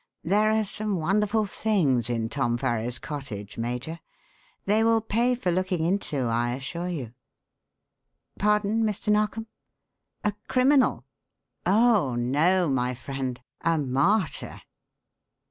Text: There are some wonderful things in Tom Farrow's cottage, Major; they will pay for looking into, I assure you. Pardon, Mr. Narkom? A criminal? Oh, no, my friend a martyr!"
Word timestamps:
There 0.23 0.49
are 0.49 0.65
some 0.65 0.95
wonderful 0.95 1.45
things 1.45 2.09
in 2.09 2.27
Tom 2.27 2.57
Farrow's 2.57 2.97
cottage, 2.97 3.55
Major; 3.59 3.99
they 4.65 4.83
will 4.83 4.99
pay 4.99 5.35
for 5.35 5.51
looking 5.51 5.83
into, 5.83 6.21
I 6.23 6.53
assure 6.53 6.89
you. 6.89 7.13
Pardon, 8.39 8.83
Mr. 8.83 9.09
Narkom? 9.13 9.45
A 10.23 10.33
criminal? 10.47 11.05
Oh, 11.67 12.15
no, 12.15 12.67
my 12.67 12.95
friend 12.95 13.39
a 13.63 13.77
martyr!" 13.77 14.61